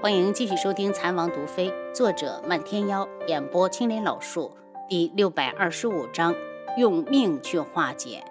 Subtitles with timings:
[0.00, 4.56] 欢迎继续收听《残王毒妃》，作者漫天妖，演播青莲老树，
[4.88, 6.36] 第六百二十五章：
[6.76, 8.24] 用命去化解。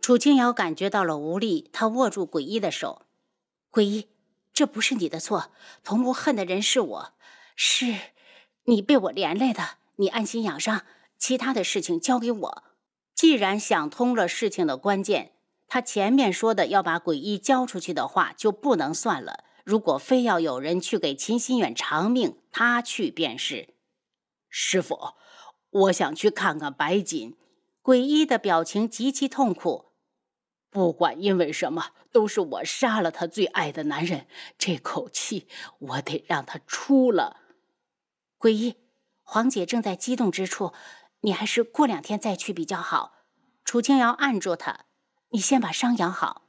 [0.00, 3.02] 楚清瑶感觉到了无力，她握住鬼医的手
[3.72, 4.06] ：“鬼医，
[4.52, 5.50] 这不是你的错，
[5.82, 7.12] 童无恨的人是我，
[7.56, 7.96] 是
[8.66, 9.78] 你被我连累的。
[9.96, 10.82] 你安心养伤，
[11.18, 12.62] 其他的事情交给我。
[13.16, 15.32] 既然想通了事情的关键，
[15.66, 23.74] 他前面说的要把鬼医交出去的话就不能算了。”如果非要有人去给秦心远偿命，他去便是。
[24.48, 25.14] 师傅，
[25.70, 27.36] 我想去看看白锦。
[27.82, 29.92] 鬼医的表情极其痛苦。
[30.70, 34.26] 不管因为什么，都是我杀了他最爱的男人，
[34.58, 37.40] 这口气我得让他出了。
[38.38, 38.76] 鬼医，
[39.22, 40.72] 黄姐正在激动之处，
[41.20, 43.14] 你还是过两天再去比较好。
[43.64, 44.86] 楚清瑶按住他，
[45.30, 46.43] 你先把伤养好。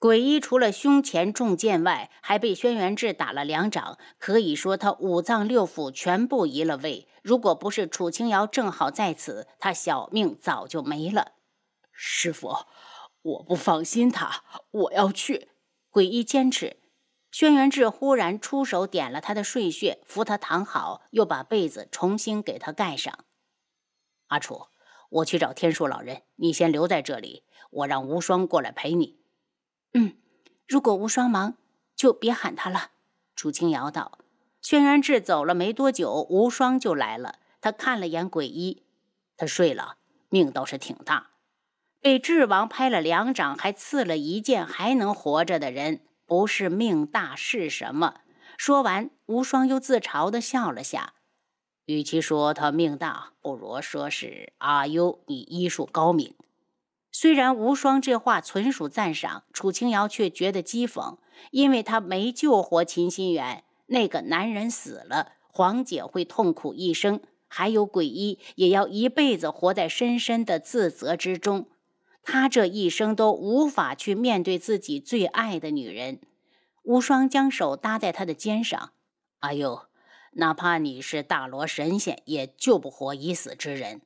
[0.00, 7.06] 鬼医除了胸前中箭外，还被轩辕志打了两掌，可以说他五脏六腑全部移了位。
[7.22, 11.32] 如果不是楚清瑶正好在此，他小命早就没了。
[11.92, 12.64] 师傅，
[13.20, 15.50] 我不放心他，我要去。
[15.90, 16.78] 鬼医坚持。
[17.30, 23.26] 轩辕志忽然出手点了他的睡穴，扶他躺好，又把被子重新给他盖上。
[24.28, 24.68] 阿楚，
[25.10, 29.19] 我去找天树老人，你先留在这里，我让无双过来陪你。
[29.92, 30.16] 嗯，
[30.66, 31.56] 如果无双忙，
[31.96, 32.90] 就别喊他了。
[33.34, 34.18] 楚清瑶道。
[34.62, 37.38] 轩辕志走了没多久，无双就来了。
[37.62, 38.82] 他看了眼鬼医，
[39.36, 39.96] 他睡了，
[40.28, 41.30] 命倒是挺大。
[41.98, 48.20] 被智王拍了两掌，还刺了一剑，还能活着的人，不是命大是什么？
[48.58, 51.14] 说完，无双又自嘲的笑了下。
[51.86, 56.34] 与其说他命大，不如说是阿优，你医术高明。
[57.12, 61.18] 虽然无双这话纯属赞赏，楚清瑶却觉得讥讽，
[61.50, 71.66] 因为他没救活秦心远，那个男人死了，黄姐会痛苦一生，还有鬼医也要一辈子活在深深的自责之中，
[72.22, 76.20] 他这一生都无法去面对自己最爱的女人。
[76.84, 78.92] 无双将手搭在他的肩上，
[79.40, 79.82] 阿佑，
[80.32, 84.00] 哪怕你是大罗神仙，也救不活已死之人。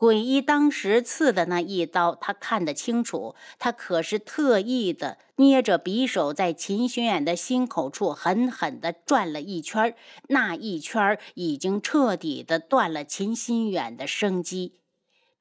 [0.00, 3.34] 鬼医当时刺的那一刀，他看得清楚。
[3.58, 9.94] 他可是特意的捏着匕首，在秦轩远的心口处狠狠地转了一圈
[10.28, 14.78] 那一圈已经彻底的断了秦心远的生机。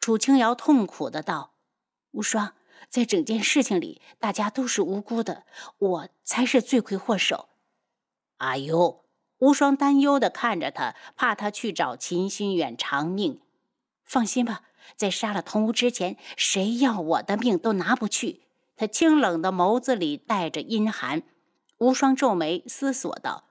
[0.01, 1.53] 楚清瑶痛苦的道
[2.11, 2.51] ：“无双，
[2.89, 5.45] 在整件事情里，大家都是无辜的，
[5.77, 7.47] 我才是罪魁祸首。”
[8.39, 9.05] 阿尤，
[9.37, 13.39] 无双担忧的看着他，怕他去找秦心远偿命。
[14.09, 14.63] 放心吧，
[14.95, 18.41] 在杀了童无之前，谁要我的命都拿不去。
[18.75, 21.21] 他清冷的眸子里带着阴寒。
[21.77, 23.43] 无双皱眉思索道：“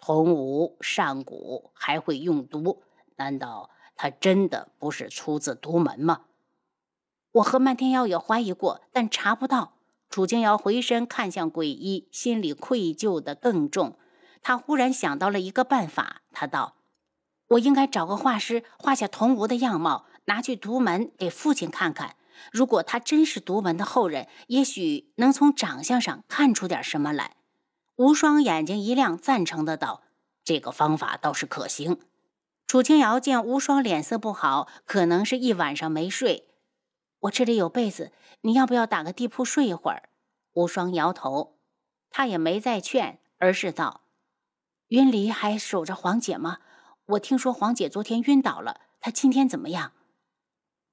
[0.00, 2.82] 童无上古，还会用毒，
[3.16, 6.22] 难道他真的不是出自独门吗？”
[7.32, 9.74] 我和漫天妖也怀疑过，但查不到。
[10.08, 13.98] 楚清瑶回身看向鬼医，心里愧疚的更重。
[14.40, 16.76] 他忽然想到了一个办法，他道。
[17.52, 22.16] 我应该找个画师画下童无的样貌，拿去独门给父亲看看。
[22.50, 27.36] 如果他真是独门的后人，也许能从长相上看出点什么来。
[27.96, 30.02] 无双眼睛一亮，赞成的道
[30.42, 32.00] ：“这个方法倒是可行。”
[32.66, 36.48] 楚清瑶见无双脸色不好，可能是一晚上没睡。
[37.20, 40.08] 我这里有被子，你要不要打个地铺睡一会儿？
[40.54, 41.58] 无双摇头，
[42.10, 44.00] 他也没再劝，而是道
[44.88, 46.58] ：“云离还守着黄姐吗？”
[47.12, 49.92] 我听说黄姐昨天晕倒了，她今天怎么样？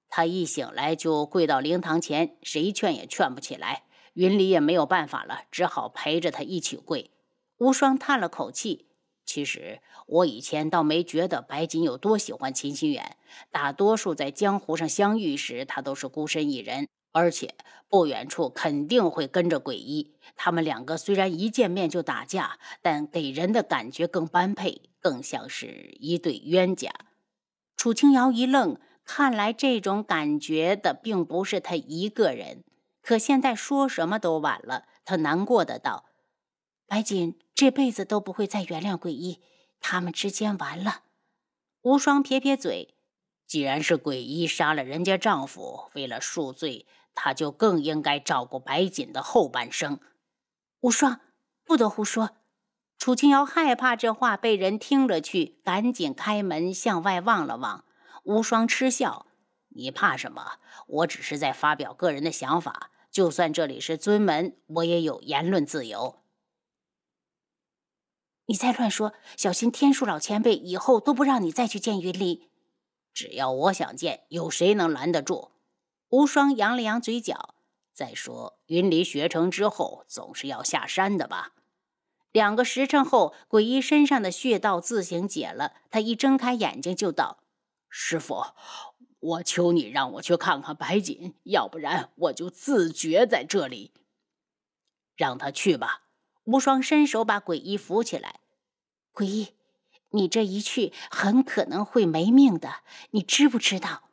[0.09, 3.84] 她一醒来就跪到灵堂前，谁劝也劝不起来。
[4.13, 7.12] 云里也没有办法了，只好陪着她一起跪。
[7.59, 8.88] 无双叹了口气
[9.24, 13.16] ：“其实我以前倒没觉得白锦有多喜欢秦心远，
[13.50, 17.53] 大多数在江湖上相遇时，他都是孤身一人。”而且
[17.90, 26.90] 不远处肯定会跟着鬼医，他们两个虽然一见面就打架，但给人的感觉更般配，更像是一对冤家。
[27.76, 32.64] 楚清瑶一愣，看来这种感觉的并不是他一个人。
[33.02, 36.05] 可现在说什么都晚了，他难过的道
[36.88, 39.40] ：“白锦这辈子都不会再原谅鬼医，
[39.82, 41.03] 他们之间完了。”
[41.84, 42.96] 无双撇撇嘴。
[43.47, 46.85] 既然是鬼医杀了人家丈夫，为了赎罪，
[47.22, 50.00] 他就更应该照顾白锦的后半生。
[50.80, 51.20] 无双，
[51.66, 52.30] 不得胡说！
[52.98, 57.84] 楚清瑶害怕这话被人听了去，赶紧开门向外望了望。
[58.24, 59.26] 无双嗤笑
[59.76, 60.60] ：“你怕什么？
[60.88, 62.90] 我只是在发表个人的想法。
[63.12, 66.20] 就算这里是尊门，我也有言论自由。”
[68.48, 72.50] 你再乱说，小心天树老前辈以后都不让你再去见云离。
[73.14, 75.52] 只要我想见，有谁能拦得住？
[76.09, 77.56] 无双扬了扬嘴角。
[77.94, 81.53] 再说，云离学成之后，总是要下山的吧？
[82.32, 85.73] 两个时辰后，鬼医身上的穴道自行解了。
[85.90, 87.40] 他一睁开眼睛就道
[87.90, 88.46] ：“师傅，
[89.20, 93.91] 我求你让我去看看白锦，要不然我就自绝在这里。”
[95.17, 96.03] 让他去吧。
[96.46, 98.40] 无双伸手把鬼医扶起来。
[99.11, 99.50] 鬼医，
[100.11, 102.76] 你这一去，很可能会没命的，
[103.11, 104.09] 你知不知道？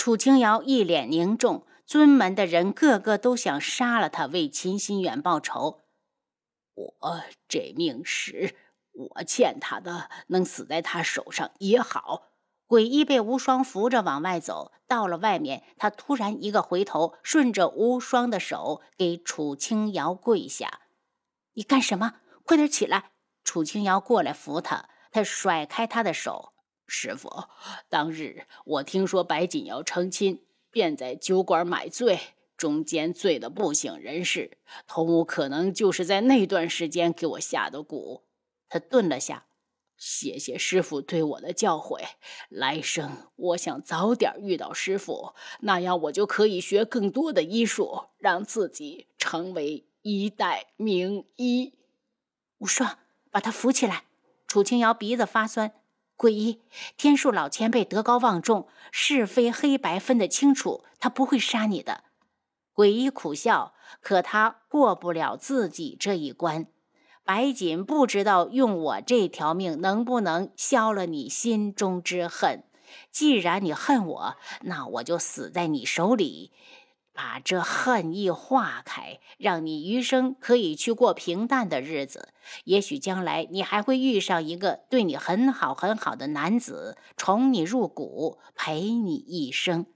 [0.00, 5.82] 楚清瑶一脸凝重，尊门的人个个都想杀了他，为秦心远报仇。
[6.72, 8.56] 我这命是
[8.92, 12.30] 我欠他的，能死在他手上也好。
[12.66, 20.80] 鬼医被无双扶着往外走，到了外面，他突然一个回头，顺着无双的手给楚清瑶跪下
[21.52, 22.14] ：“你干什么？
[22.44, 23.10] 快点起来！”
[23.44, 26.54] 楚清瑶过来扶他，他甩开他的手
[26.90, 27.44] ：“师傅，
[27.88, 32.18] 当日我听说白锦要成亲，便在酒馆买醉。”
[32.60, 38.20] 中间醉得不省人事，童武可能就是在那段时间给我下的蛊。
[38.68, 39.46] 他顿了下，
[39.96, 42.02] 谢谢师傅对我的教诲。
[42.50, 51.72] 来生我想早点遇到师傅，那样我就可以学更多的医术，让自己成为一代名医。
[52.58, 52.98] 无双，
[53.30, 54.04] 把他扶起来。
[54.46, 55.72] 楚清瑶鼻子发酸。
[56.20, 56.60] 鬼医，
[56.98, 62.04] 天树老前辈德高望重，是非黑白分得清楚，他不会杀你的。
[62.74, 63.72] 鬼医苦笑，
[64.02, 66.66] 可他过不了自己这一关。
[67.24, 72.64] 白锦不知道用我这条命能不能消了你心中之恨。
[73.10, 76.52] 既然你恨我，那我就死在你手里，
[77.14, 82.29] 把这恨意化开，让你余生可以去过平淡的日子。
[82.64, 89.86] 也许将来你还会遇上一个对你很好很好的男子，宠你入骨，陪你一生。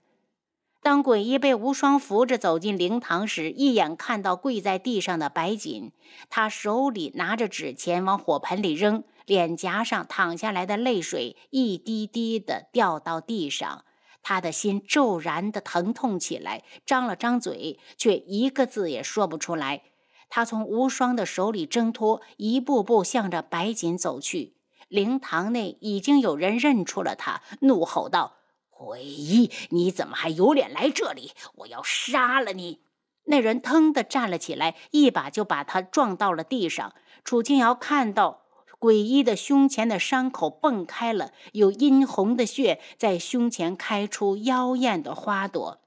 [0.83, 5.93] 当鬼医被无双扶着走进灵堂时，一眼看到跪在地上的白锦，
[6.29, 13.87] 他手里拿着纸钱往火盆里扔，脸颊上淌下来的泪水一滴滴的掉到地上，
[14.23, 19.85] 他的心骤然的疼痛起来，张了张嘴，却一个字也说不出来。
[20.29, 24.55] 他从无双的手里挣脱，一步步向着白锦走去。
[24.89, 28.35] 灵堂内已经有人认出了他，怒吼道。
[28.71, 31.33] 鬼医，你怎么还有脸来这里？
[31.57, 32.81] 我要杀了你！
[33.27, 36.93] 那人腾地站了起来，一把就把他撞到了地上。
[37.25, 38.43] 楚清瑶看到
[38.79, 45.81] 鬼医的胸前的伤口迸开了，有殷红的血在胸前开出妖艳的花朵。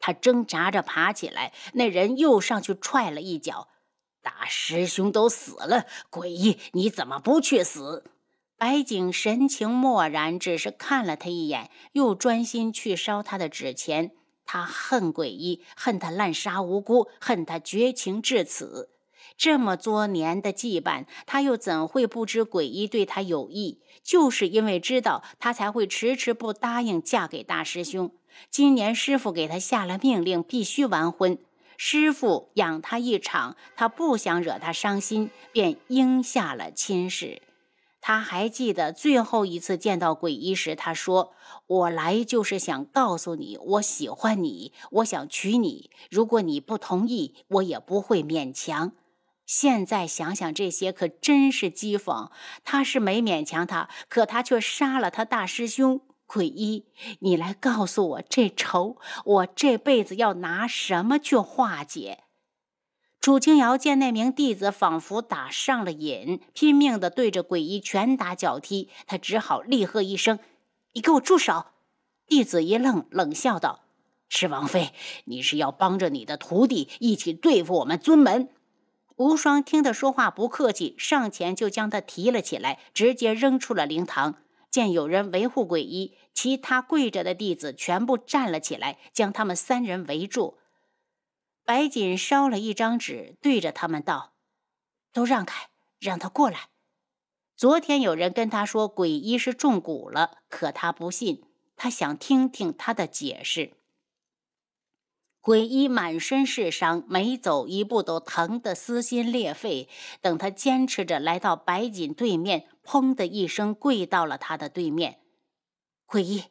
[0.00, 3.68] 他挣扎着爬起来，那人又上去踹了一脚。
[4.22, 8.04] 大师兄都死了，鬼医你怎么不去死？
[8.58, 14.10] 白景神情漠然，只是看了他一眼，又专心去烧他的纸钱。
[14.44, 18.90] 他恨鬼医，恨他滥杀无辜，恨他绝情至此。
[19.36, 23.80] 这么多年的羁绊，他又怎会不知鬼医对他有意？
[24.02, 28.12] 就是因为知道，他才会迟迟不答应嫁给大师兄。
[28.48, 31.38] 今年师傅给他下了命令，必须完婚。
[31.76, 37.42] 师傅养他一场，他不想惹他伤心，便应下了亲事。
[38.02, 41.32] 他还记得最后一次见到鬼医时，他说
[41.66, 45.90] ：“我来就是想告诉你，我喜欢你，我想娶你。
[46.10, 48.92] 如果你不同意，我也不会勉强。”
[49.44, 52.30] 现在想想这些，可真是讥讽。
[52.64, 56.00] 他是没勉强他，可他却杀了他大师兄
[56.32, 56.84] 鬼医。
[57.18, 62.20] 你来告诉我，这仇我这辈子要拿什么去化解？
[63.20, 70.38] 楚清瑶见那名弟子仿佛打上了瘾，拼命地对着鬼医拳打脚踢，他只好厉喝一声
[70.94, 71.66] ：“你给我住手！”
[72.28, 73.80] 弟子一愣，冷笑道
[74.30, 74.92] ：“是王妃，
[75.24, 78.48] 你是要帮着你的徒弟一起对付我们尊门？”
[79.16, 84.36] 无双听他说话不客气，上前就将他提了起来，直接扔出了灵堂。
[84.70, 90.58] 见有人维护鬼医，其他跪着的弟子全部站了起来，将他们三人围住。
[91.64, 94.34] 白锦烧了一张纸，对着他们道
[95.12, 96.68] ：“都让开，让他过来。”
[97.56, 101.44] 昨天有人跟他说鬼医是中蛊了，可他不信，
[101.76, 103.76] 他想听听他的解释。
[105.40, 109.88] 鬼医满身是伤，每走一步都疼得撕心裂肺。
[110.20, 115.20] 等他坚持着来到白锦对面，砰的一声跪到了他的对面。
[116.04, 116.44] 鬼医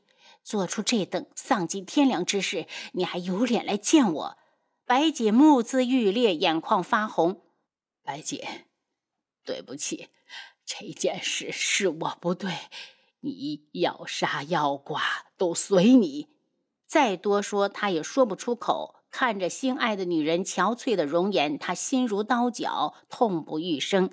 [0.44, 4.38] 做出这等丧尽天良之事，你还有脸来见我？
[4.86, 7.44] 白锦目眦欲裂，眼眶发红。
[8.02, 8.42] 白锦，
[9.46, 10.08] 对不起，
[10.66, 12.52] 这件事是我不对。
[13.20, 15.00] 你要杀要剐
[15.38, 16.30] 都随你。
[16.90, 18.96] 再多说他也说不出口。
[19.12, 24.12] 看着心爱的女人憔悴的容颜，他心如刀绞，痛不欲生。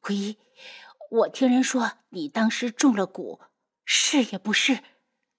[0.00, 0.38] 鬼医，
[1.10, 3.40] 我听人说你当时中了蛊，
[3.84, 4.80] 是也不是？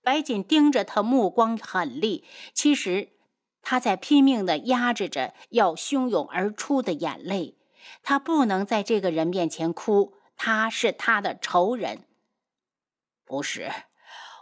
[0.04, 2.24] 白锦盯着他，目光狠厉。
[2.54, 3.10] 其实
[3.64, 7.58] 他在拼命地压制着要汹涌而出的眼泪。
[8.04, 12.06] 他不能在这个人面前哭，他是他的仇人。
[13.26, 13.72] 不是，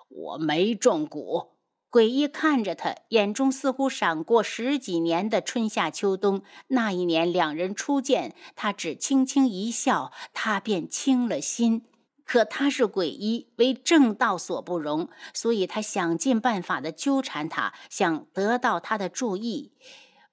[0.10, 1.57] 我没中蛊。
[1.90, 6.42] 鬼医看着他，眼中似乎闪过十几年的春夏秋冬。
[6.68, 11.84] 那一年两人初见，他只轻轻一笑，他便清了心。
[12.26, 19.72] 可他是鬼医，为正道所不容，所以他想尽办法的纠缠他，想得到他的注意。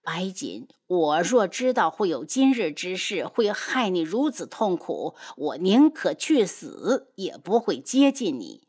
[0.03, 8.67] 白锦，我若知道会有今日之事，会害你如此痛苦，我宁可去死，也不会接近你。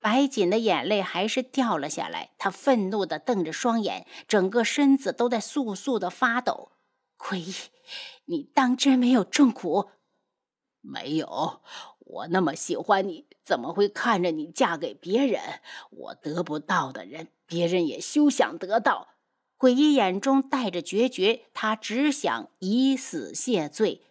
[0.00, 6.72] 白锦的眼泪还是掉了下来，他愤怒地瞪着双眼，整个身子都在簌簌地发抖。
[7.16, 7.52] 奎一，
[8.26, 9.88] 你当真没有中蛊？
[10.80, 11.60] 没有，
[11.98, 15.60] 我那么喜欢你，怎么会看着你嫁给别人？
[15.90, 19.08] 我得不到的人，别人也休想得到。
[19.56, 24.02] 鬼医眼中带着决绝，他只想以死谢罪。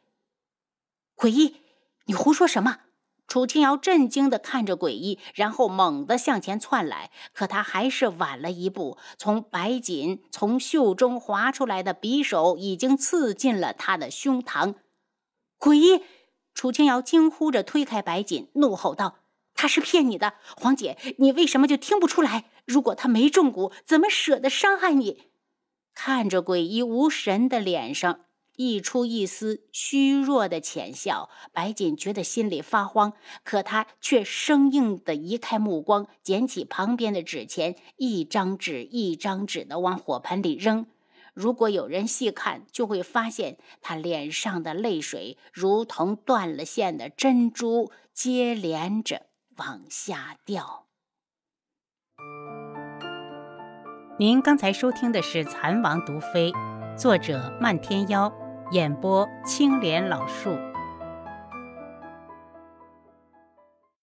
[1.15, 1.56] 鬼医，
[2.08, 2.82] 你胡说什么？
[3.27, 8.98] 楚清瑶震惊地看着鬼医，然后猛地向前窜来，可他还是晚了一步。
[9.17, 14.75] 从白锦从袖中划出来的匕首已经刺进了他的胸膛。
[15.57, 16.01] 鬼医，
[16.53, 19.19] 楚清瑶惊呼着推开白锦，怒吼道
[19.53, 22.46] ：“他是骗你的，黄姐，你为什么就听不出来？
[22.65, 25.24] 如果他没中蛊，怎么舍得伤害你？”
[25.93, 28.22] 看着鬼医无神的脸上
[28.57, 40.87] 溢出一丝虚弱的浅笑，白锦觉得心里发慌，可他却生硬地移开目光，捡起旁边的纸钱，一张纸一张纸的往火盆里扔。
[41.33, 50.87] 如果有人细看，就会发现他脸上的泪水如同断了线的珍珠，接连着往下掉。
[54.17, 56.51] 您刚才收听的是《蚕王毒妃》，
[56.97, 58.33] 作者漫天妖，
[58.71, 60.50] 演播青莲老树。